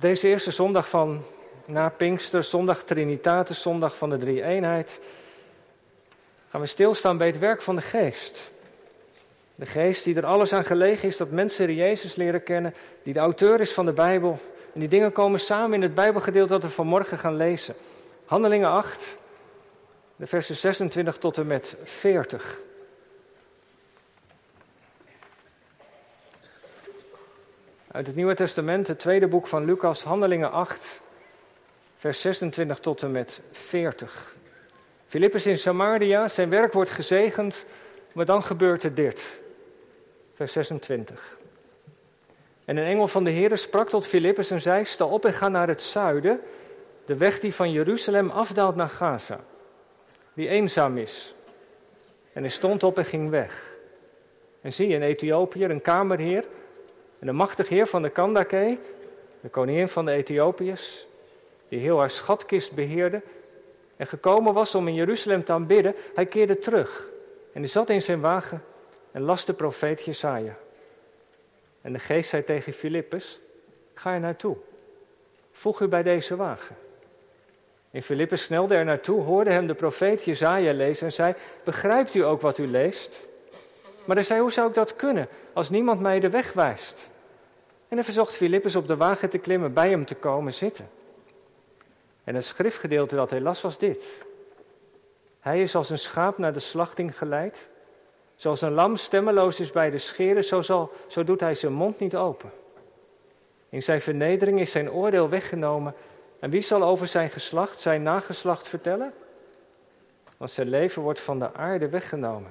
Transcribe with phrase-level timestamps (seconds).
[0.00, 1.22] Deze eerste zondag van
[1.64, 4.98] na Pinkster, zondag Trinitatis, zondag van de drie eenheid,
[6.50, 8.50] gaan we stilstaan bij het werk van de geest.
[9.54, 13.18] De geest die er alles aan gelegen is dat mensen Jezus leren kennen, die de
[13.18, 14.38] auteur is van de Bijbel.
[14.74, 17.74] En die dingen komen samen in het Bijbelgedeelte dat we vanmorgen gaan lezen.
[18.24, 19.16] Handelingen 8,
[20.16, 22.58] de versen 26 tot en met 40.
[27.92, 31.00] Uit het Nieuwe Testament, het tweede boek van Lucas, Handelingen 8,
[31.98, 34.34] vers 26 tot en met 40.
[35.08, 37.64] Filippus in Samaria, zijn werk wordt gezegend,
[38.12, 39.22] maar dan gebeurt er dit.
[40.34, 41.36] Vers 26.
[42.64, 45.48] En een engel van de Heer sprak tot Filippus en zei: Sta op en ga
[45.48, 46.40] naar het zuiden,
[47.06, 49.40] de weg die van Jeruzalem afdaalt naar Gaza,
[50.32, 51.34] die eenzaam is.
[52.32, 53.62] En hij stond op en ging weg.
[54.60, 56.44] En zie, een Ethiopiër, een kamerheer,
[57.20, 58.78] en de machtige heer van de Kandake,
[59.40, 61.06] de koningin van de Ethiopiërs,
[61.68, 63.20] die heel haar schatkist beheerde
[63.96, 67.06] en gekomen was om in Jeruzalem te aanbidden, hij keerde terug
[67.52, 68.62] en hij zat in zijn wagen
[69.12, 70.56] en las de profeet Jesaja.
[71.80, 73.38] En de geest zei tegen Filippus,
[73.94, 74.56] ga er naartoe,
[75.52, 76.76] voeg u bij deze wagen.
[77.90, 81.34] En Filippus snelde er naartoe, hoorde hem de profeet Jesaja lezen en zei,
[81.64, 83.20] begrijpt u ook wat u leest?
[84.10, 87.08] Maar hij zei, hoe zou ik dat kunnen als niemand mij de weg wijst?
[87.88, 90.88] En hij verzocht Filippus op de wagen te klimmen, bij hem te komen zitten.
[92.24, 94.04] En het schriftgedeelte dat hij las was dit.
[95.40, 97.66] Hij is als een schaap naar de slachting geleid.
[98.36, 101.98] Zoals een lam stemmeloos is bij de scheren, zo, zal, zo doet hij zijn mond
[101.98, 102.50] niet open.
[103.68, 105.94] In zijn vernedering is zijn oordeel weggenomen.
[106.40, 109.12] En wie zal over zijn geslacht, zijn nageslacht vertellen?
[110.36, 112.50] Want zijn leven wordt van de aarde weggenomen.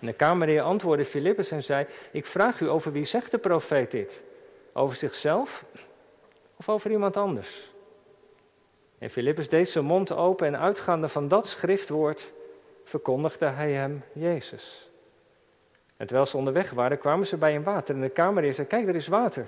[0.00, 3.90] En de kamerheer antwoordde Filippus en zei: Ik vraag u over wie zegt de profeet
[3.90, 4.20] dit?
[4.72, 5.64] Over zichzelf
[6.56, 7.70] of over iemand anders?
[8.98, 12.30] En Filippus deed zijn mond open en uitgaande van dat schriftwoord
[12.84, 14.88] verkondigde hij hem Jezus.
[15.96, 17.94] En terwijl ze onderweg waren, kwamen ze bij een water.
[17.94, 19.46] En de kamerheer zei: Kijk, er is water.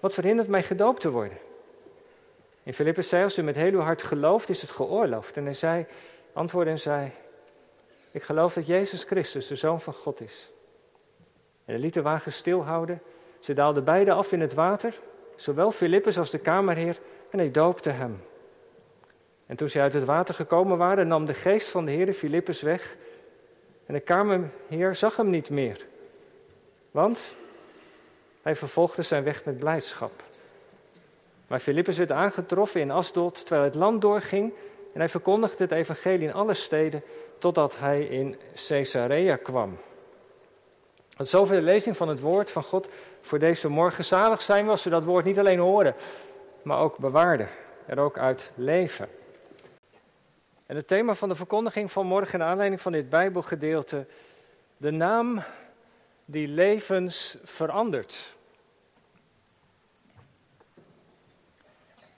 [0.00, 1.38] Wat verhindert mij gedoopt te worden?
[2.62, 5.36] En Filippus zei: Als u met heel uw hart gelooft, is het geoorloofd.
[5.36, 5.86] En hij zei,
[6.32, 7.10] antwoordde en zei:
[8.10, 10.48] ik geloof dat Jezus Christus de Zoon van God is.
[11.64, 13.02] En hij liet de wagen stilhouden.
[13.40, 14.94] Ze daalden beide af in het water,
[15.36, 16.98] zowel Filippus als de kamerheer,
[17.30, 18.22] en hij doopte hem.
[19.46, 22.60] En toen ze uit het water gekomen waren, nam de geest van de Heer Filippus
[22.60, 22.96] weg.
[23.86, 25.84] En de kamerheer zag hem niet meer.
[26.90, 27.34] Want
[28.42, 30.22] hij vervolgde zijn weg met blijdschap.
[31.46, 34.52] Maar Filippus werd aangetroffen in Asdod terwijl het land doorging.
[34.92, 37.02] En hij verkondigde het evangelie in alle steden
[37.40, 38.36] totdat hij in
[38.66, 39.78] Caesarea kwam.
[41.16, 42.88] Tot zover de lezing van het woord van God
[43.22, 44.04] voor deze morgen.
[44.04, 45.94] Zalig zijn we als we dat woord niet alleen horen,
[46.62, 47.48] maar ook bewaarden.
[47.86, 49.08] Er ook uit leven.
[50.66, 54.06] En het thema van de verkondiging van morgen, in aanleiding van dit Bijbelgedeelte,
[54.76, 55.42] de naam
[56.24, 58.34] die levens verandert.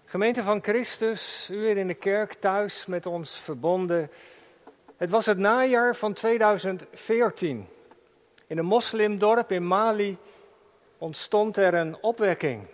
[0.04, 4.10] Gemeente van Christus, u weer in de kerk thuis met ons verbonden.
[5.02, 7.68] Het was het najaar van 2014.
[8.46, 10.16] In een moslimdorp in Mali
[10.98, 12.66] ontstond er een opwekking.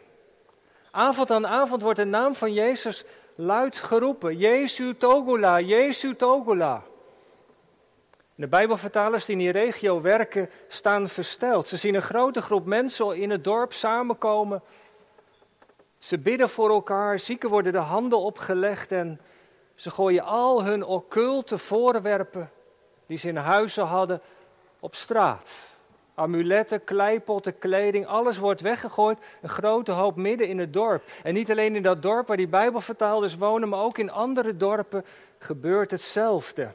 [0.91, 4.37] Avond aan avond wordt de naam van Jezus luid geroepen.
[4.37, 6.83] Jesu Togula, Jesu Togula.
[8.35, 11.69] De Bijbelvertalers die in die regio werken staan versteld.
[11.69, 14.63] Ze zien een grote groep mensen in het dorp samenkomen.
[15.99, 19.21] Ze bidden voor elkaar, zieken worden de handen opgelegd en
[19.79, 22.51] ze gooien al hun occulte voorwerpen
[23.07, 24.21] die ze in huizen hadden
[24.81, 25.51] op straat.
[26.15, 29.19] Amuletten, kleipotten, kleding, alles wordt weggegooid.
[29.43, 31.03] Een grote hoop midden in het dorp.
[31.23, 35.05] En niet alleen in dat dorp waar die Bijbelvertaalders wonen, maar ook in andere dorpen
[35.39, 36.71] gebeurt hetzelfde.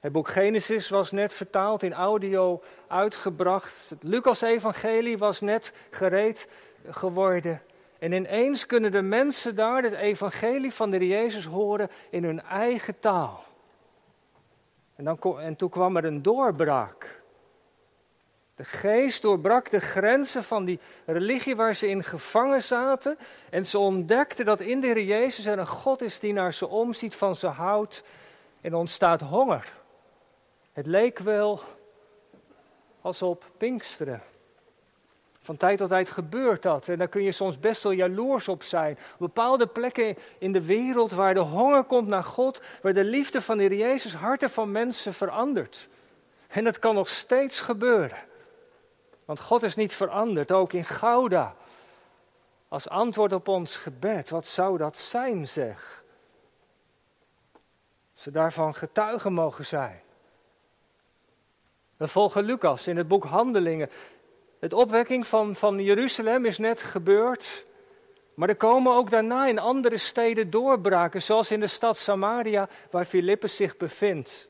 [0.00, 3.86] Het boek Genesis was net vertaald in audio uitgebracht.
[3.88, 6.48] Het Lucas-evangelie was net gereed
[6.90, 7.60] geworden.
[8.04, 13.00] En ineens kunnen de mensen daar het evangelie van de Jezus horen in hun eigen
[13.00, 13.44] taal.
[14.96, 17.22] En, dan, en toen kwam er een doorbraak.
[18.56, 23.18] De geest doorbrak de grenzen van die religie waar ze in gevangen zaten.
[23.50, 26.68] En ze ontdekten dat in de Heer Jezus er een God is die naar ze
[26.68, 28.02] omziet, van ze houdt.
[28.60, 29.72] En ontstaat honger.
[30.72, 31.60] Het leek wel
[33.00, 34.22] als op Pinksteren.
[35.44, 36.88] Van tijd tot tijd gebeurt dat.
[36.88, 38.98] En daar kun je soms best wel jaloers op zijn.
[39.12, 43.40] Op bepaalde plekken in de wereld waar de honger komt naar God, waar de liefde
[43.40, 45.88] van de Jezus harten van mensen verandert.
[46.48, 48.18] En dat kan nog steeds gebeuren.
[49.24, 51.54] Want God is niet veranderd, ook in Gouda.
[52.68, 54.28] als antwoord op ons gebed.
[54.28, 56.02] Wat zou dat zijn, zeg?
[58.14, 60.00] Ze daarvan getuigen mogen zijn.
[61.96, 63.90] We volgen Lucas in het boek Handelingen.
[64.58, 67.64] Het opwekking van, van Jeruzalem is net gebeurd.
[68.34, 73.04] Maar er komen ook daarna in andere steden doorbraken, zoals in de stad Samaria, waar
[73.04, 74.46] Filippus zich bevindt.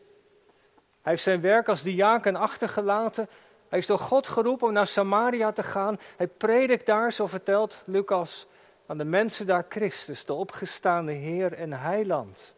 [1.03, 3.29] Hij heeft zijn werk als diaken achtergelaten.
[3.69, 5.99] Hij is door God geroepen om naar Samaria te gaan.
[6.17, 8.47] Hij predikt daar, zo vertelt Lucas,
[8.87, 12.53] aan de mensen daar Christus, de opgestaande Heer en Heiland.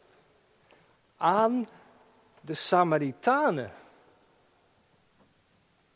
[1.16, 1.68] Aan
[2.40, 3.72] de Samaritanen.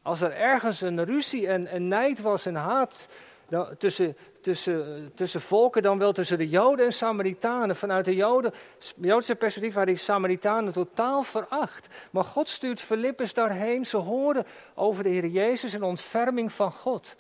[0.02, 3.08] Als er ergens een ruzie en, een nijd was en haat
[3.48, 7.76] dan, tussen, tussen, tussen volken, dan wel tussen de Joden en Samaritanen.
[7.76, 8.52] Vanuit de Joden,
[8.94, 11.86] Joodse perspectief waren die Samaritanen totaal veracht.
[12.10, 13.86] Maar God stuurt Filippus daarheen.
[13.86, 17.14] Ze horen over de Heer Jezus en ontferming van God.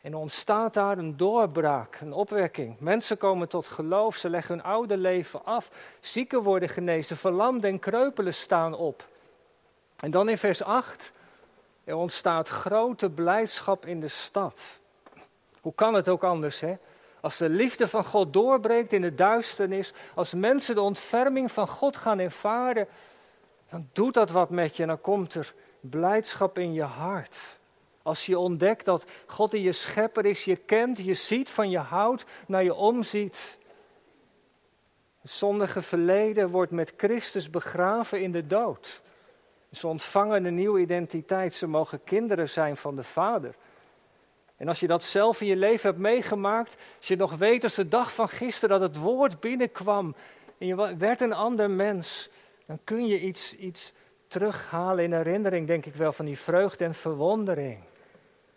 [0.00, 2.80] En ontstaat daar een doorbraak, een opwekking.
[2.80, 5.70] Mensen komen tot geloof, ze leggen hun oude leven af.
[6.00, 9.04] Zieken worden genezen, verlamden en kreupelen staan op.
[10.00, 11.12] En dan in vers 8,
[11.86, 14.60] er ontstaat grote blijdschap in de stad.
[15.60, 16.74] Hoe kan het ook anders, hè?
[17.20, 21.96] Als de liefde van God doorbreekt in de duisternis, als mensen de ontferming van God
[21.96, 22.88] gaan ervaren,
[23.70, 27.36] dan doet dat wat met je en dan komt er blijdschap in je hart.
[28.02, 31.78] Als je ontdekt dat God in je schepper is, je kent, je ziet, van je
[31.78, 33.58] houdt, naar je omziet.
[35.20, 39.00] Het zondige verleden wordt met Christus begraven in de dood.
[39.72, 43.54] Ze ontvangen een nieuwe identiteit, ze mogen kinderen zijn van de Vader.
[44.56, 47.74] En als je dat zelf in je leven hebt meegemaakt, als je nog weet als
[47.74, 50.14] de dag van gisteren dat het woord binnenkwam
[50.58, 52.28] en je werd een ander mens,
[52.66, 53.92] dan kun je iets, iets
[54.28, 57.78] terughalen in herinnering, denk ik wel, van die vreugde en verwondering.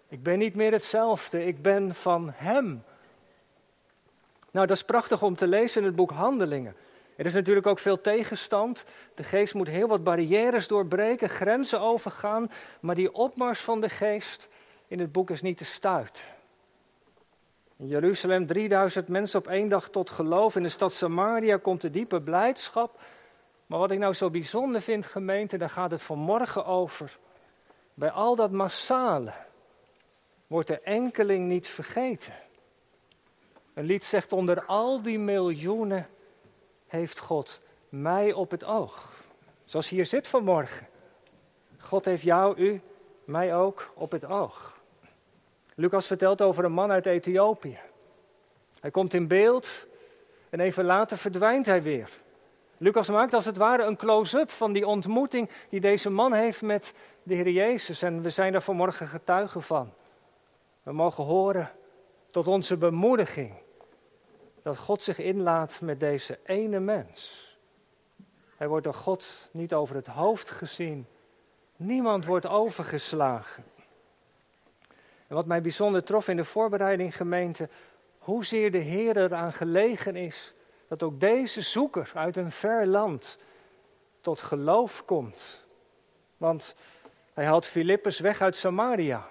[0.08, 2.84] Ik ben niet meer hetzelfde, ik ben van Hem.
[4.52, 6.76] Nou, dat is prachtig om te lezen in het boek Handelingen.
[7.20, 8.84] Er is natuurlijk ook veel tegenstand.
[9.16, 12.52] De geest moet heel wat barrières doorbreken, grenzen overgaan.
[12.80, 14.48] Maar die opmars van de geest
[14.88, 16.24] in het boek is niet te stuit.
[17.78, 20.56] In Jeruzalem 3000 mensen op één dag tot geloof.
[20.56, 23.00] In de stad Samaria komt de diepe blijdschap.
[23.68, 27.18] Maar wat ik nou zo bijzonder vind, gemeente, daar gaat het vanmorgen over.
[27.94, 29.34] Bij al dat massale
[30.48, 32.34] wordt de enkeling niet vergeten.
[33.74, 36.08] Een lied zegt onder al die miljoenen
[36.90, 37.60] heeft God
[37.90, 39.14] mij op het oog.
[39.66, 40.88] Zoals hier zit vanmorgen.
[41.80, 42.82] God heeft jou, u,
[43.24, 44.78] mij ook op het oog.
[45.76, 47.78] Lucas vertelt over een man uit Ethiopië.
[48.80, 49.86] Hij komt in beeld
[50.50, 52.10] en even later verdwijnt hij weer.
[52.78, 56.94] Lucas maakt als het ware een close-up van die ontmoeting die deze man heeft met
[57.24, 58.02] de Heer Jezus.
[58.02, 59.92] En we zijn daar vanmorgen getuigen van.
[60.84, 61.72] We mogen horen
[62.32, 63.52] tot onze bemoediging
[64.64, 67.48] dat God zich inlaat met deze ene mens.
[68.58, 71.06] Hij wordt door God niet over het hoofd gezien.
[71.76, 73.64] Niemand wordt overgeslagen.
[75.28, 77.70] En wat mij bijzonder trof in de voorbereiding gemeente,
[78.18, 80.54] hoezeer de Heer eraan gelegen is
[80.88, 83.38] dat ook deze zoeker uit een ver land
[84.22, 85.62] tot geloof komt.
[86.38, 86.76] Want
[87.34, 89.28] hij haalt Filippus weg uit Samaria.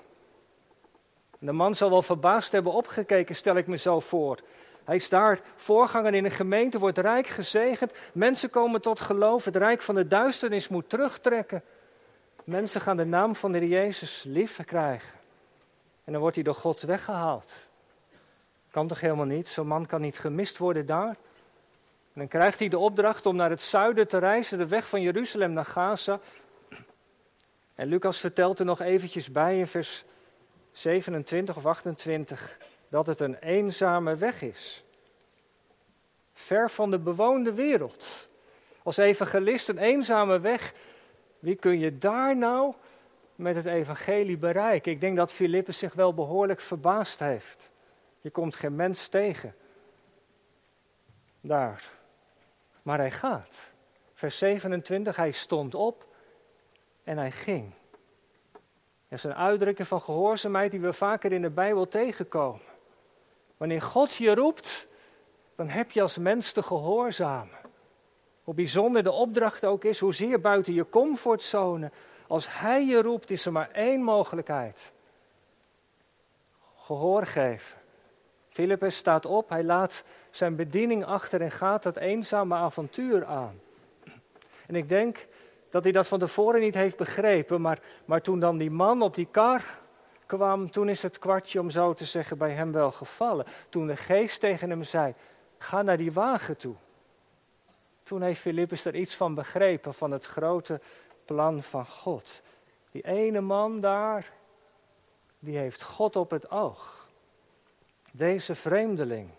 [1.38, 4.38] De man zal wel verbaasd hebben opgekeken, stel ik me zo voor.
[4.88, 7.92] Hij is daar voorganger in een gemeente, wordt rijk gezegend.
[8.12, 9.44] Mensen komen tot geloof.
[9.44, 11.62] Het rijk van de duisternis moet terugtrekken.
[12.44, 15.12] Mensen gaan de naam van de Jezus lief krijgen.
[16.04, 17.52] En dan wordt hij door God weggehaald.
[18.70, 19.48] Kan toch helemaal niet?
[19.48, 21.16] Zo'n man kan niet gemist worden daar.
[22.12, 25.52] Dan krijgt hij de opdracht om naar het zuiden te reizen, de weg van Jeruzalem
[25.52, 26.20] naar Gaza.
[27.74, 30.04] En Lucas vertelt er nog eventjes bij in vers
[30.72, 32.56] 27 of 28
[32.88, 34.82] dat het een eenzame weg is.
[36.34, 38.28] Ver van de bewoonde wereld.
[38.82, 40.72] Als evangelist een eenzame weg.
[41.38, 42.74] Wie kun je daar nou
[43.34, 44.92] met het evangelie bereiken?
[44.92, 47.68] Ik denk dat Filippus zich wel behoorlijk verbaasd heeft.
[48.20, 49.54] Je komt geen mens tegen.
[51.40, 51.88] Daar.
[52.82, 53.54] Maar hij gaat.
[54.14, 56.04] Vers 27, hij stond op
[57.04, 57.72] en hij ging.
[59.08, 62.60] Dat is een uitdrukking van gehoorzaamheid die we vaker in de Bijbel tegenkomen.
[63.58, 64.86] Wanneer God je roept,
[65.56, 67.56] dan heb je als mens te gehoorzamen.
[68.44, 71.90] Hoe bijzonder de opdracht ook is, hoezeer buiten je comfortzone.
[72.26, 74.78] Als Hij je roept, is er maar één mogelijkheid.
[76.84, 77.78] Gehoor geven.
[78.50, 83.60] Filippus staat op, hij laat zijn bediening achter en gaat dat eenzame avontuur aan.
[84.66, 85.26] En ik denk
[85.70, 89.14] dat hij dat van tevoren niet heeft begrepen, maar, maar toen dan die man op
[89.14, 89.78] die kar
[90.28, 93.46] kwam, toen is het kwartje, om zo te zeggen, bij hem wel gevallen.
[93.68, 95.14] Toen de geest tegen hem zei,
[95.58, 96.74] ga naar die wagen toe.
[98.02, 100.80] Toen heeft Filippus er iets van begrepen, van het grote
[101.24, 102.40] plan van God.
[102.90, 104.30] Die ene man daar,
[105.38, 107.06] die heeft God op het oog.
[108.10, 109.30] Deze vreemdeling.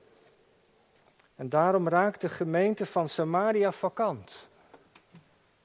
[1.35, 4.47] En daarom raakt de gemeente van Samaria vakant.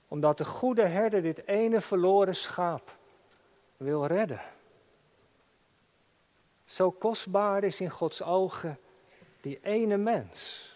[0.08, 2.90] Omdat de goede herder dit ene verloren schaap
[3.76, 4.40] wil redden.
[6.74, 8.78] Zo kostbaar is in Gods ogen
[9.40, 10.68] die ene mens.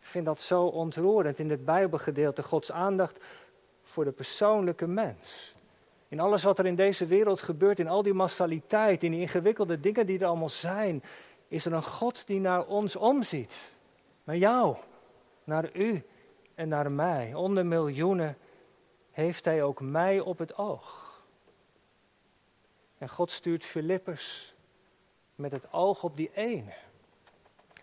[0.00, 3.16] Ik vind dat zo ontroerend in het Bijbelgedeelte, Gods aandacht
[3.84, 5.52] voor de persoonlijke mens.
[6.08, 9.80] In alles wat er in deze wereld gebeurt, in al die massaliteit, in die ingewikkelde
[9.80, 11.02] dingen die er allemaal zijn,
[11.48, 13.54] is er een God die naar ons omziet.
[14.24, 14.76] Naar jou,
[15.44, 16.02] naar u
[16.54, 17.34] en naar mij.
[17.34, 18.36] Onder miljoenen
[19.10, 21.18] heeft Hij ook mij op het oog.
[22.98, 24.50] En God stuurt Filippus
[25.40, 26.72] met het oog op die ene.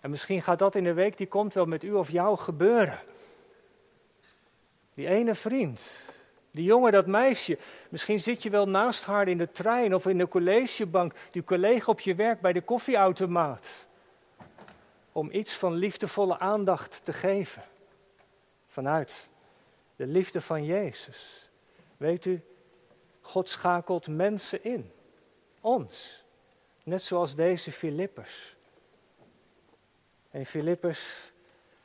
[0.02, 3.00] En misschien gaat dat in de week die komt wel met u of jou gebeuren.
[4.94, 5.82] Die ene vriend,
[6.52, 7.58] die jongen, dat meisje.
[7.90, 11.92] Misschien zit je wel naast haar in de trein of in de collegebank, die collega
[11.92, 13.70] op je werk bij de koffieautomaat.
[15.12, 17.64] Om iets van liefdevolle aandacht te geven.
[18.72, 19.28] Vanuit
[19.96, 21.48] de liefde van Jezus.
[21.98, 22.42] Weet u,
[23.22, 24.92] God schakelt mensen in.
[25.62, 26.26] Ons.
[26.88, 28.56] Net zoals deze Filippers.
[30.32, 31.00] En Filippus,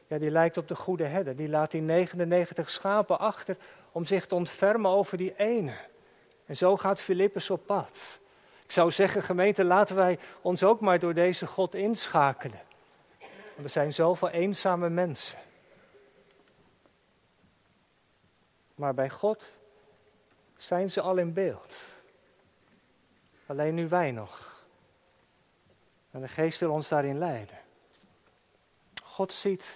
[0.07, 1.37] ja, die lijkt op de goede herder.
[1.37, 3.57] Die laat die 99 schapen achter
[3.93, 5.75] om zich te ontfermen over die ene.
[6.47, 7.97] En zo gaat Filippus op pad.
[8.65, 12.61] Ik zou zeggen, gemeente, laten wij ons ook maar door deze God inschakelen.
[13.55, 15.39] We zijn zoveel eenzame mensen.
[18.75, 19.45] Maar bij God
[20.57, 21.81] zijn ze al in beeld.
[23.47, 24.52] Alleen nu wij nog.
[26.13, 27.59] En de geest wil ons daarin leiden.
[29.03, 29.69] God ziet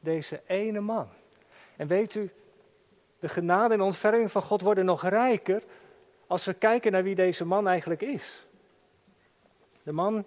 [0.00, 1.08] deze ene man.
[1.76, 2.30] En weet u,
[3.18, 5.62] de genade en ontferming van God worden nog rijker
[6.26, 8.42] als we kijken naar wie deze man eigenlijk is.
[9.82, 10.24] De man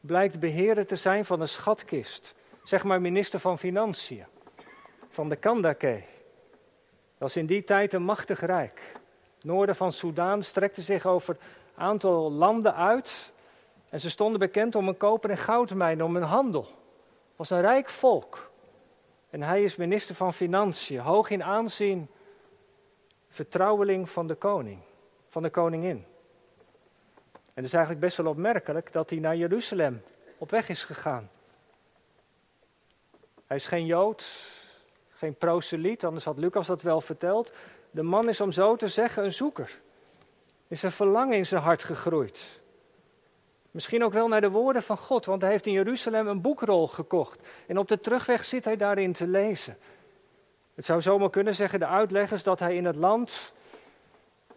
[0.00, 4.24] blijkt beheerder te zijn van een schatkist, zeg maar minister van Financiën,
[5.10, 6.02] van de Kandake.
[7.18, 8.82] Dat was in die tijd een machtig rijk.
[9.42, 11.36] Noorden van Soudaan strekte zich over
[11.74, 13.30] een aantal landen uit
[13.88, 16.62] en ze stonden bekend om een koper- en goudmijn, om een handel.
[16.62, 18.50] Het was een rijk volk.
[19.30, 22.08] En hij is minister van Financiën, hoog in aanzien,
[23.30, 24.78] vertrouweling van de koning,
[25.28, 26.04] van de koningin.
[27.32, 30.02] En het is eigenlijk best wel opmerkelijk dat hij naar Jeruzalem
[30.38, 31.30] op weg is gegaan.
[33.46, 34.24] Hij is geen Jood,
[35.16, 37.52] geen proseliet, anders had Lucas dat wel verteld.
[37.90, 39.78] De man is om zo te zeggen een zoeker.
[40.68, 42.44] Is een verlangen in zijn hart gegroeid.
[43.76, 46.88] Misschien ook wel naar de woorden van God, want hij heeft in Jeruzalem een boekrol
[46.88, 47.40] gekocht.
[47.66, 49.76] En op de terugweg zit hij daarin te lezen.
[50.74, 53.52] Het zou zomaar kunnen zeggen, de uitleggers, dat hij in het land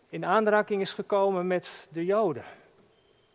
[0.09, 2.43] in aanraking is gekomen met de Joden.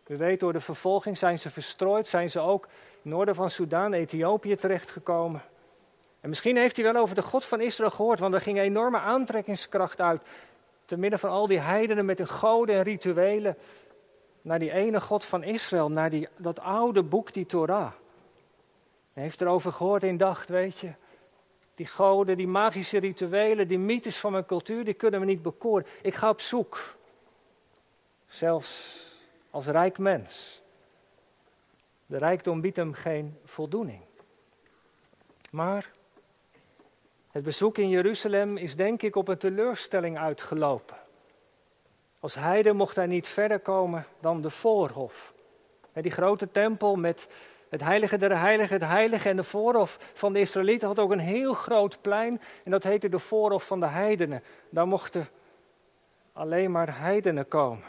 [0.07, 2.67] U weet, door de vervolging zijn ze verstrooid, zijn ze ook
[3.01, 5.41] noorden van Soudaan, Ethiopië terechtgekomen.
[6.21, 8.99] En misschien heeft hij wel over de God van Israël gehoord, want er ging enorme
[8.99, 10.21] aantrekkingskracht uit.
[10.85, 13.57] Te midden van al die heidenen met hun goden en rituelen
[14.45, 17.91] naar die ene God van Israël, naar die, dat oude boek, die Torah.
[19.13, 20.91] Hij heeft erover gehoord en dacht, weet je,
[21.75, 25.85] die goden, die magische rituelen, die mythes van mijn cultuur, die kunnen me niet bekoren.
[26.01, 26.95] Ik ga op zoek.
[28.29, 28.99] Zelfs
[29.49, 30.59] als rijk mens.
[32.05, 34.01] De rijkdom biedt hem geen voldoening.
[35.49, 35.91] Maar
[37.31, 40.97] het bezoek in Jeruzalem is denk ik op een teleurstelling uitgelopen.
[42.25, 45.33] Als heide mocht hij niet verder komen dan de voorhof.
[45.93, 47.27] Die grote tempel met
[47.69, 51.19] het heilige der heiligen, het heilige en de voorhof van de Israëlieten had ook een
[51.19, 52.41] heel groot plein.
[52.63, 54.43] En dat heette de voorhof van de heidenen.
[54.69, 55.27] Daar mochten
[56.33, 57.83] alleen maar heidenen komen.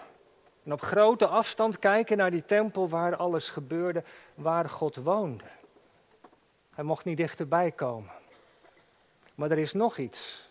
[0.64, 4.02] En op grote afstand kijken naar die tempel waar alles gebeurde,
[4.34, 5.44] waar God woonde.
[6.74, 8.10] Hij mocht niet dichterbij komen.
[9.34, 10.48] Maar er is nog iets.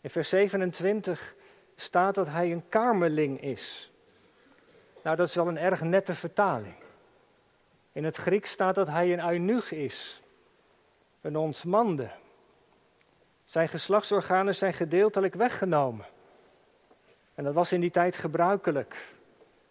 [0.00, 1.34] In vers 27
[1.82, 3.90] staat dat hij een kamerling is.
[5.02, 6.74] Nou, dat is wel een erg nette vertaling.
[7.92, 10.20] In het Grieks staat dat hij een eunuch is,
[11.20, 12.10] een ontmande.
[13.46, 16.06] Zijn geslachtsorganen zijn gedeeltelijk weggenomen.
[17.34, 18.96] En dat was in die tijd gebruikelijk.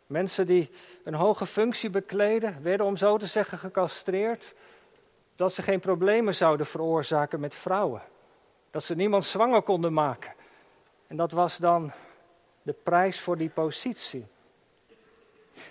[0.08, 0.70] Mensen die
[1.04, 4.54] een hoge functie bekleden, werden om zo te zeggen gecastreerd,
[5.36, 8.02] dat ze geen problemen zouden veroorzaken met vrouwen.
[8.72, 10.40] Dat ze niemand zwanger konden maken.
[11.12, 11.92] En dat was dan
[12.62, 14.26] de prijs voor die positie.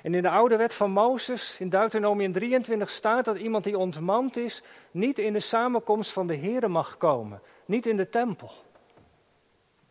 [0.02, 4.36] En in de oude wet van Mozes, in Deuteronomium 23, staat dat iemand die ontmand
[4.36, 8.50] is, niet in de samenkomst van de Here mag komen, niet in de tempel.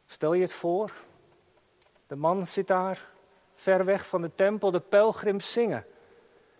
[0.08, 0.92] Stel je het voor,
[2.08, 3.06] de man zit daar,
[3.56, 5.86] ver weg van de tempel, de pelgrims zingen.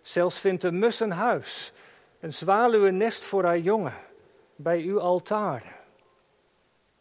[0.02, 1.72] Zelfs vindt een mus een huis,
[2.20, 3.94] een zwaluw een nest voor haar jongen,
[4.56, 5.76] bij uw altaar.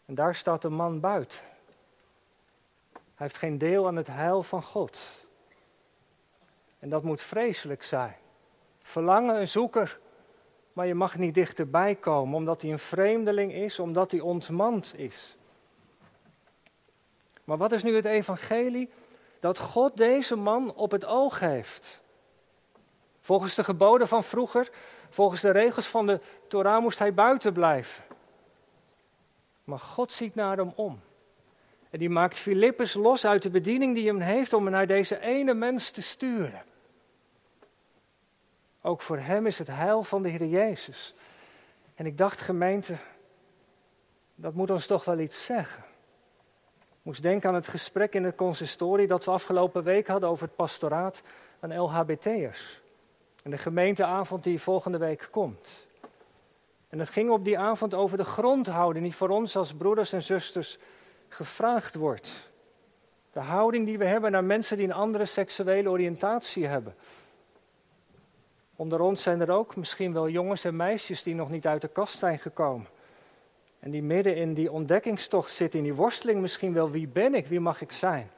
[0.05, 1.47] En daar staat de man buiten.
[3.19, 4.99] Heeft geen deel aan het heil van God.
[6.79, 8.15] En dat moet vreselijk zijn.
[8.81, 9.97] Verlangen een zoeker,
[10.73, 15.35] maar je mag niet dichterbij komen omdat hij een vreemdeling is, omdat hij ontmand is.
[17.43, 18.89] Maar wat is nu het evangelie?
[19.39, 21.99] Dat God deze man op het oog heeft.
[23.21, 24.69] Volgens de geboden van vroeger,
[25.09, 28.03] volgens de regels van de Torah moest hij buiten blijven.
[29.63, 30.99] Maar God ziet naar hem om.
[31.89, 35.53] En die maakt Filippus los uit de bediening die hem heeft om naar deze ene
[35.53, 36.63] mens te sturen.
[38.81, 41.13] Ook voor hem is het heil van de Heer Jezus.
[41.95, 42.95] En ik dacht, gemeente,
[44.35, 45.83] dat moet ons toch wel iets zeggen.
[46.89, 50.45] Ik moest denken aan het gesprek in het consistorie dat we afgelopen week hadden over
[50.45, 51.21] het pastoraat
[51.59, 52.79] aan LHBT'ers.
[53.43, 55.69] En de gemeenteavond die volgende week komt.
[56.89, 60.23] En het ging op die avond over de grondhouding die voor ons als broeders en
[60.23, 60.77] zusters
[61.39, 62.29] gevraagd wordt.
[63.33, 66.95] De houding die we hebben naar mensen die een andere seksuele oriëntatie hebben.
[68.75, 71.87] Onder ons zijn er ook misschien wel jongens en meisjes die nog niet uit de
[71.87, 72.87] kast zijn gekomen.
[73.79, 77.47] En die midden in die ontdekkingstocht zitten, in die worsteling misschien wel, wie ben ik,
[77.47, 78.29] wie mag ik zijn?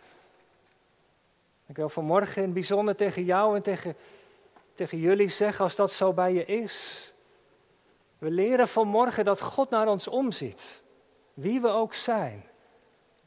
[1.66, 3.96] Ik wil vanmorgen in het bijzonder tegen jou en tegen,
[4.76, 7.12] tegen jullie zeggen, als dat zo bij je is.
[8.18, 10.82] We leren vanmorgen dat God naar ons omziet,
[11.34, 12.50] wie we ook zijn.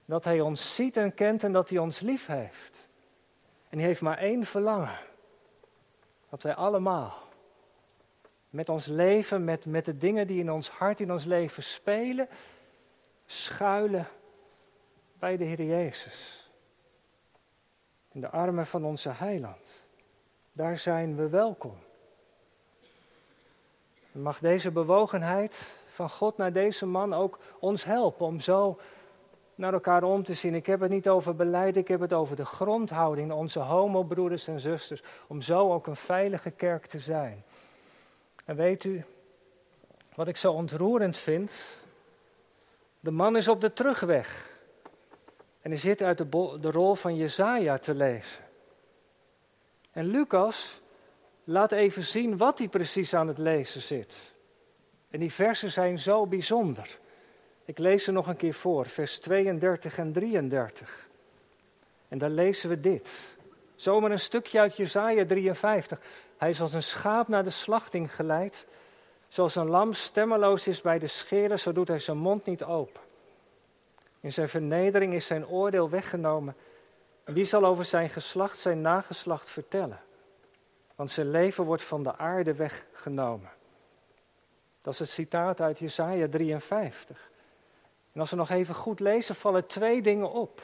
[0.04, 2.86] Dat Hij ons ziet en kent en dat Hij ons lief heeft.
[3.68, 4.98] En Hij heeft maar één verlangen.
[6.28, 7.22] Dat wij allemaal
[8.50, 12.28] met ons leven, met, met de dingen die in ons hart, in ons leven spelen,
[13.26, 14.08] schuilen
[15.18, 16.48] bij de Heer Jezus.
[18.12, 19.66] In de armen van onze heiland.
[20.52, 21.76] Daar zijn we welkom.
[24.12, 25.62] Mag deze bewogenheid
[25.92, 28.78] van God naar deze man ook ons helpen om zo
[29.54, 30.54] naar elkaar om te zien.
[30.54, 34.60] Ik heb het niet over beleid, ik heb het over de grondhouding, onze homobroeders en
[34.60, 37.42] zusters, om zo ook een veilige kerk te zijn.
[38.44, 39.04] En weet u,
[40.14, 41.52] wat ik zo ontroerend vind,
[43.00, 44.52] de man is op de terugweg.
[45.62, 48.44] En hij zit uit de, de rol van Jezaja te lezen.
[49.92, 50.80] En Lucas
[51.44, 54.14] laat even zien wat hij precies aan het lezen zit.
[55.10, 56.98] En die versen zijn zo bijzonder.
[57.64, 61.08] Ik lees ze nog een keer voor, vers 32 en 33.
[62.08, 63.10] En daar lezen we dit.
[63.76, 65.98] Zomaar een stukje uit Jesaja 53.
[66.36, 68.64] Hij is als een schaap naar de slachting geleid.
[69.28, 73.00] Zoals een lam stemmeloos is bij de scheren, zo doet hij zijn mond niet open.
[74.20, 76.56] In zijn vernedering is zijn oordeel weggenomen.
[77.24, 80.00] En wie zal over zijn geslacht, zijn nageslacht vertellen?
[80.94, 83.50] Want zijn leven wordt van de aarde weggenomen.
[84.82, 87.32] Dat is het citaat uit Jesaja 53.
[88.14, 90.62] En als we nog even goed lezen, vallen twee dingen op.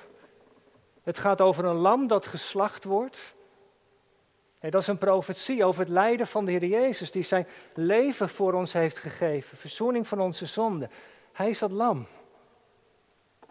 [1.02, 3.32] Het gaat over een lam dat geslacht wordt.
[4.58, 8.28] En dat is een profetie over het lijden van de Heer Jezus, die zijn leven
[8.28, 10.90] voor ons heeft gegeven, verzoening van onze zonden.
[11.32, 12.06] Hij is dat lam.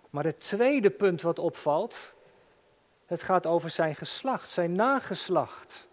[0.10, 1.98] Maar het tweede punt wat opvalt,
[3.06, 5.88] het gaat over zijn geslacht, zijn nageslacht.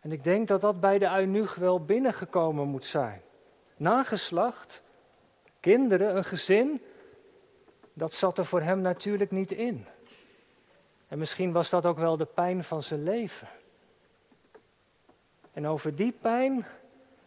[0.00, 3.20] En ik denk dat dat bij de eunuch wel binnengekomen moet zijn.
[3.76, 4.82] Nageslacht,
[5.60, 6.82] kinderen, een gezin,
[7.92, 9.86] dat zat er voor hem natuurlijk niet in.
[11.08, 13.48] En misschien was dat ook wel de pijn van zijn leven.
[15.52, 16.66] En over die pijn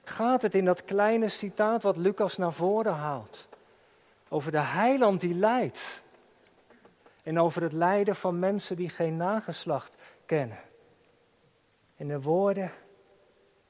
[0.04, 3.48] gaat het in dat kleine citaat wat Lucas naar voren haalt.
[4.28, 6.02] Over de heiland die lijdt.
[7.24, 9.94] En over het lijden van mensen die geen nageslacht
[10.26, 10.60] kennen.
[11.98, 12.72] In de woorden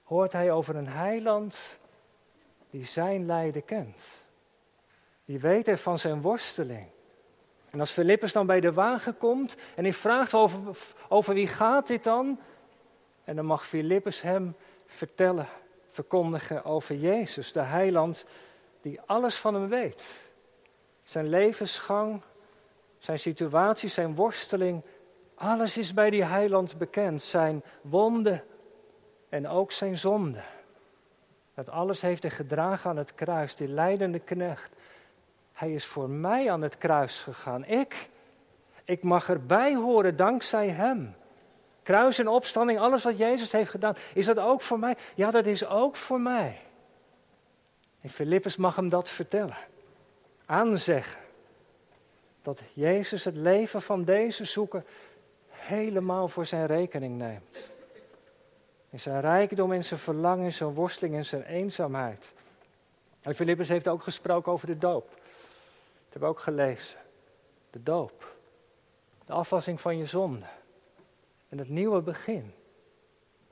[0.03, 1.57] hoort hij over een heiland
[2.69, 3.97] die zijn lijden kent.
[5.31, 6.87] Die weet er van zijn worsteling.
[7.69, 10.59] En als Filippus dan bij de wagen komt en hij vraagt over,
[11.07, 12.39] over wie gaat dit dan?
[13.23, 15.47] En dan mag Filippus hem vertellen,
[15.91, 18.25] verkondigen over Jezus, de heiland
[18.81, 20.03] die alles van hem weet.
[21.05, 22.21] Zijn levensgang,
[22.99, 24.81] zijn situatie, zijn worsteling,
[25.35, 27.21] alles is bij die heiland bekend.
[27.21, 28.43] Zijn wonden
[29.29, 30.41] en ook zijn zonde.
[31.53, 34.79] Dat alles heeft hij gedragen aan het kruis, die leidende knecht.
[35.61, 37.65] Hij is voor mij aan het kruis gegaan.
[37.65, 38.07] Ik,
[38.85, 41.15] ik mag erbij horen dankzij hem.
[41.83, 44.95] Kruis en opstanding, alles wat Jezus heeft gedaan, is dat ook voor mij?
[45.15, 46.59] Ja, dat is ook voor mij.
[48.01, 49.57] En Filippus mag hem dat vertellen.
[50.45, 51.21] Aanzeggen.
[52.43, 54.83] Dat Jezus het leven van deze zoeker
[55.49, 57.69] helemaal voor zijn rekening neemt.
[58.89, 62.29] In zijn rijkdom, in zijn verlangen, in zijn worsteling, in zijn eenzaamheid.
[63.21, 65.19] En Filippus heeft ook gesproken over de doop.
[66.11, 66.99] Hebben we ook gelezen.
[67.69, 68.35] De doop.
[69.25, 70.45] De afwassing van je zonde.
[71.49, 72.53] En het nieuwe begin.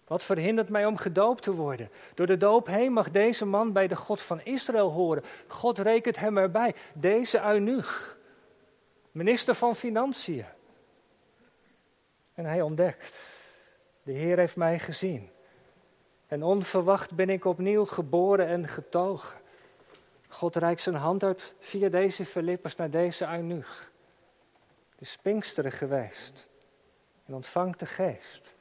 [0.07, 1.89] Wat verhindert mij om gedoopt te worden?
[2.13, 5.23] Door de doop heen mag deze man bij de God van Israël horen.
[5.47, 6.75] God rekent hem erbij.
[6.93, 8.17] Deze eunuch,
[9.11, 10.45] minister van Financiën.
[12.33, 13.19] En hij ontdekt,
[14.03, 15.29] de Heer heeft mij gezien.
[16.27, 19.38] En onverwacht ben ik opnieuw geboren en getogen.
[20.29, 23.89] God reikt zijn hand uit via deze Filippus naar deze eunuch.
[24.97, 26.45] De spinksteren geweest.
[27.25, 28.51] En ontvangt de geest.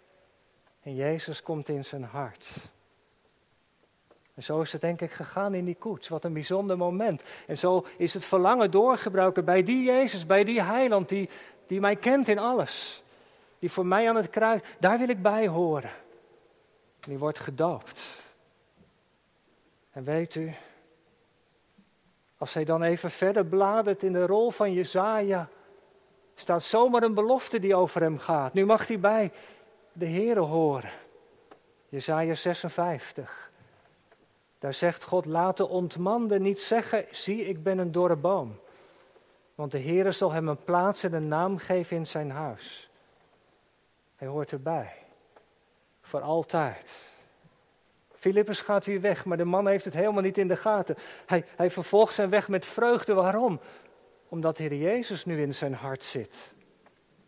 [0.83, 2.49] En Jezus komt in zijn hart.
[4.35, 6.09] En zo is het denk ik gegaan in die koets.
[6.09, 7.23] Wat een bijzonder moment.
[7.47, 11.29] En zo is het verlangen doorgebroken bij die Jezus, bij die heiland die,
[11.67, 13.03] die mij kent in alles.
[13.59, 15.91] Die voor mij aan het kruis, daar wil ik bij horen.
[17.01, 18.01] En die wordt gedoopt.
[19.93, 20.55] En weet u,
[22.39, 25.49] als hij dan even verder bladert in de rol van Jezaja,
[26.37, 28.53] staat zomaar een belofte die over hem gaat.
[28.53, 29.33] Nu mag hij bij
[29.93, 30.91] de Heere horen.
[31.89, 33.51] Jezaja 56.
[34.59, 38.59] Daar zegt God, laat de ontmande niet zeggen, zie ik ben een dorre boom.
[39.55, 42.89] Want de Heere zal hem een plaats en een naam geven in zijn huis.
[44.17, 44.93] Hij hoort erbij.
[46.01, 46.95] Voor altijd.
[48.19, 50.97] Filippus gaat weer weg, maar de man heeft het helemaal niet in de gaten.
[51.27, 53.15] Hij, hij vervolgt zijn weg met vreugde.
[53.15, 53.61] Waarom?
[54.29, 56.37] Omdat de Heer Jezus nu in zijn hart zit.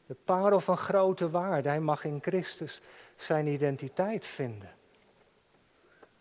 [0.07, 1.69] De parel van grote waarde.
[1.69, 2.81] Hij mag in Christus
[3.17, 4.71] zijn identiteit vinden.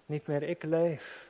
[0.05, 1.27] Niet meer ik leef,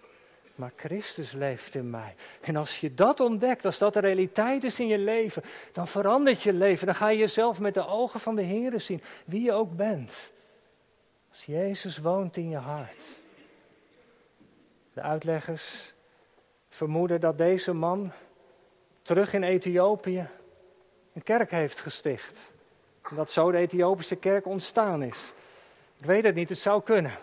[0.56, 2.16] maar Christus leeft in mij.
[2.42, 6.42] En als je dat ontdekt, als dat de realiteit is in je leven, dan verandert
[6.42, 6.86] je leven.
[6.86, 10.14] Dan ga je jezelf met de ogen van de Heer zien, wie je ook bent.
[11.30, 13.04] Als Jezus woont in je hart.
[14.94, 15.94] De uitleggers
[16.70, 18.12] vermoeden dat deze man
[19.02, 20.28] terug in Ethiopië
[21.14, 22.52] een kerk heeft gesticht.
[23.10, 25.18] En dat zo de Ethiopische kerk ontstaan is.
[25.98, 27.18] Ik weet het niet, het zou kunnen.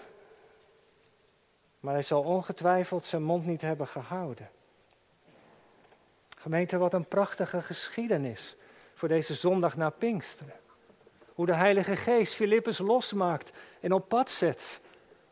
[1.81, 4.49] Maar hij zal ongetwijfeld zijn mond niet hebben gehouden.
[6.39, 8.57] Gemeente, wat een prachtige geschiedenis
[8.95, 10.55] voor deze zondag na Pinksteren.
[11.35, 13.51] Hoe de Heilige Geest Filippus losmaakt
[13.81, 14.81] en op pad zet.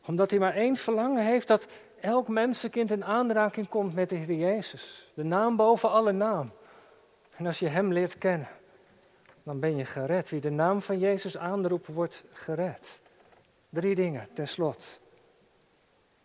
[0.04, 1.66] Omdat hij maar één verlangen heeft dat
[2.04, 5.08] elk mensenkind in aanraking komt met de Heer Jezus.
[5.14, 6.52] De naam boven alle naam.
[7.36, 8.48] En als je Hem leert kennen,
[9.42, 10.30] dan ben je gered.
[10.30, 12.98] Wie de naam van Jezus aanroept, wordt gered.
[13.68, 14.86] Drie dingen, ten slotte.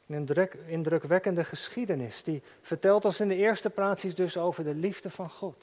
[0.08, 5.10] Een indrukwekkende geschiedenis, die vertelt ons in de eerste plaats iets dus over de liefde
[5.10, 5.58] van God.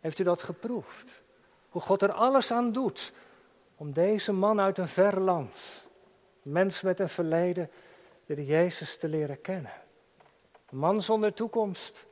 [0.00, 1.08] Heeft u dat geproefd?
[1.70, 3.12] Hoe God er alles aan doet
[3.76, 5.56] om deze man uit een ver land,
[6.42, 7.70] mens met een verleden,
[8.34, 9.72] de Jezus te leren kennen.
[10.70, 12.04] Een man zonder toekomst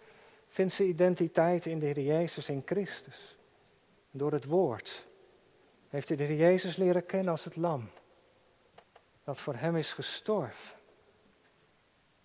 [0.51, 3.35] vindt zijn identiteit in de Heer Jezus in Christus.
[4.11, 5.03] Door het woord
[5.89, 7.91] heeft hij de Heer Jezus leren kennen als het lam.
[9.25, 10.77] Dat voor hem is gestorven.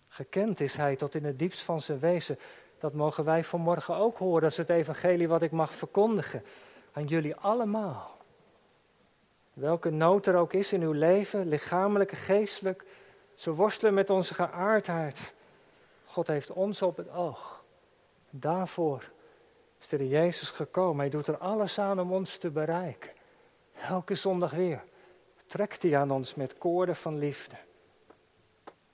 [0.08, 2.38] Gekend is hij tot in het diepst van zijn wezen.
[2.80, 4.42] Dat mogen wij vanmorgen ook horen.
[4.42, 6.42] Dat is het evangelie wat ik mag verkondigen
[6.92, 8.18] aan jullie allemaal.
[9.52, 12.84] Welke nood er ook is in uw leven, lichamelijk, geestelijk,
[13.40, 15.18] ze worstelen met onze geaardheid.
[16.06, 17.64] God heeft ons op het oog.
[18.30, 19.04] Daarvoor
[19.80, 20.98] is de Jezus gekomen.
[20.98, 23.10] Hij doet er alles aan om ons te bereiken.
[23.88, 24.82] Elke zondag weer
[25.46, 27.56] trekt hij aan ons met koorden van liefde.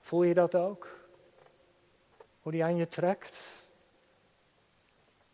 [0.02, 0.88] Voel je dat ook?
[2.42, 3.38] Hoe hij aan je trekt?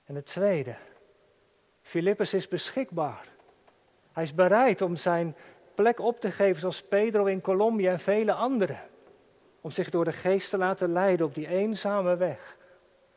[0.04, 0.74] En het tweede,
[1.82, 3.28] Filippus is beschikbaar.
[4.12, 5.34] Hij is bereid om zijn
[5.74, 8.90] plek op te geven zoals Pedro in Colombia en vele anderen
[9.62, 12.56] om zich door de geest te laten leiden op die eenzame weg.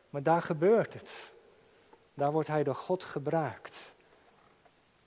[0.10, 1.12] Maar daar gebeurt het.
[2.14, 3.76] Daar wordt hij door God gebruikt.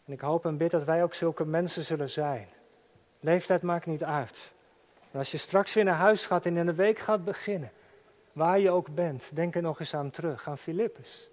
[0.05, 2.48] En ik hoop en bid dat wij ook zulke mensen zullen zijn.
[3.20, 4.38] Leeftijd maakt niet uit.
[5.11, 7.70] En als je straks weer naar huis gaat en in de week gaat beginnen,
[8.33, 11.29] waar je ook bent, denk er nog eens aan terug, aan Filippus.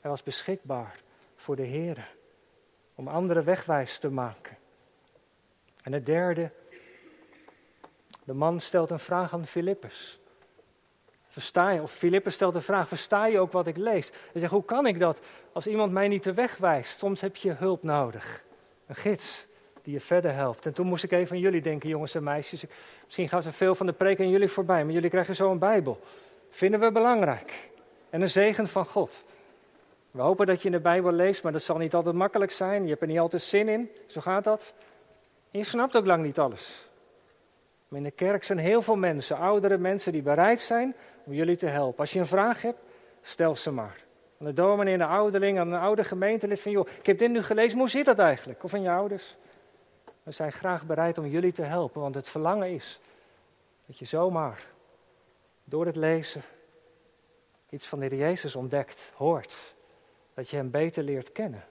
[0.00, 0.98] Hij was beschikbaar
[1.36, 2.08] voor de Heer
[2.94, 4.56] om anderen wegwijs te maken.
[5.82, 6.50] En het derde,
[8.30, 10.18] de man stelt een vraag aan Filippus.
[11.28, 14.10] Versta je, of Filippus stelt de vraag, versta je ook wat ik lees?
[14.10, 15.18] Hij zegt, hoe kan ik dat
[15.52, 16.98] als iemand mij niet de weg wijst?
[16.98, 18.42] Soms heb je hulp nodig,
[18.86, 19.46] een gids,
[19.82, 20.66] die je verder helpt.
[20.66, 22.64] En toen moest ik even aan jullie denken, jongens en meisjes.
[23.04, 25.58] Misschien gaat er veel van de preek aan jullie voorbij, maar jullie krijgen zo een
[25.58, 26.00] Bijbel.
[26.50, 27.68] Vinden we belangrijk.
[28.10, 29.22] En een zegen van God.
[30.10, 32.82] We hopen dat je in de Bijbel leest, maar dat zal niet altijd makkelijk zijn.
[32.82, 34.72] Je hebt er niet altijd zin in, zo gaat dat.
[35.50, 36.88] En je snapt ook lang niet alles.
[37.90, 41.56] Maar in de kerk zijn heel veel mensen, oudere mensen, die bereid zijn om jullie
[41.56, 41.98] te helpen.
[41.98, 42.78] Als je een vraag hebt,
[43.22, 44.00] stel ze maar.
[44.40, 47.42] Aan de dominee, de ouderling, aan een oude gemeentelid van, joh, ik heb dit nu
[47.42, 48.64] gelezen, hoe zit dat eigenlijk?
[48.64, 49.34] Of aan je ouders?
[50.22, 53.00] We zijn graag bereid om jullie te helpen, want het verlangen is
[53.86, 54.62] dat je zomaar
[55.64, 56.42] door het lezen
[57.70, 59.54] iets van de Heer Jezus ontdekt, hoort.
[60.34, 61.64] Dat je Hem beter leert kennen.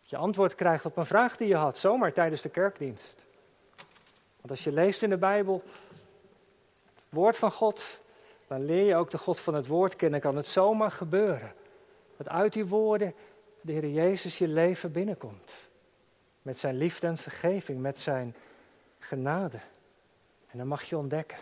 [0.00, 3.21] Dat je antwoord krijgt op een vraag die je had, zomaar tijdens de kerkdienst.
[4.42, 5.62] Want als je leest in de Bijbel
[6.94, 7.98] het woord van God,
[8.46, 10.20] dan leer je ook de God van het woord kennen.
[10.20, 11.52] Kan het zomaar gebeuren.
[12.16, 13.14] Dat uit die woorden
[13.60, 15.52] de Heer Jezus je leven binnenkomt.
[16.42, 18.34] Met zijn liefde en vergeving, met zijn
[18.98, 19.58] genade.
[20.50, 21.38] En dan mag je ontdekken.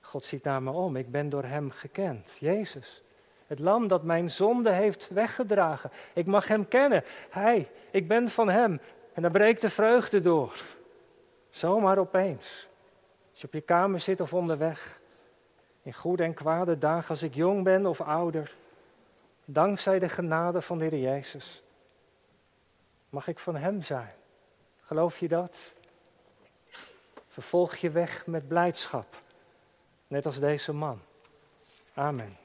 [0.00, 2.28] God ziet naar me om, ik ben door hem gekend.
[2.38, 3.02] Jezus,
[3.46, 5.90] het lam dat mijn zonde heeft weggedragen.
[6.12, 7.04] Ik mag hem kennen.
[7.30, 8.80] Hij, ik ben van hem.
[9.12, 10.62] En dan breekt de vreugde door.
[11.52, 12.66] Zomaar opeens.
[13.30, 15.00] Als je op je kamer zit of onderweg.
[15.82, 18.54] In goede en kwade dagen, als ik jong ben of ouder.
[19.44, 21.62] Dankzij de genade van de Heer Jezus.
[23.10, 24.12] Mag ik van Hem zijn?
[24.86, 25.56] Geloof je dat?
[27.28, 29.06] Vervolg je weg met blijdschap.
[30.06, 31.00] Net als deze man.
[31.94, 32.36] Amen.